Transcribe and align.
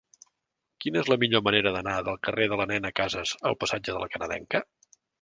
Quina 0.85 0.99
és 1.01 1.11
la 1.13 1.17
millor 1.25 1.43
manera 1.49 1.75
d'anar 1.77 1.95
del 2.09 2.19
carrer 2.29 2.49
de 2.57 2.61
la 2.65 2.69
Nena 2.75 2.95
Casas 3.03 3.37
al 3.51 3.63
passatge 3.63 3.95
de 3.99 4.03
La 4.07 4.13
Canadenca? 4.19 4.69